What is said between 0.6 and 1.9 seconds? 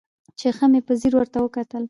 مې په ځير ورته وکتل.